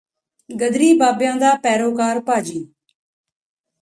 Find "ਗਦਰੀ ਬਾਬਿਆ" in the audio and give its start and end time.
0.49-1.33